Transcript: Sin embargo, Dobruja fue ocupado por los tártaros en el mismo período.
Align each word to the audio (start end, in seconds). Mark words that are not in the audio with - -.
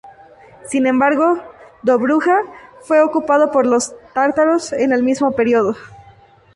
Sin 0.67 0.87
embargo, 0.87 1.37
Dobruja 1.83 2.35
fue 2.79 3.03
ocupado 3.03 3.51
por 3.51 3.67
los 3.67 3.93
tártaros 4.15 4.73
en 4.73 4.93
el 4.93 5.03
mismo 5.03 5.33
período. 5.33 5.75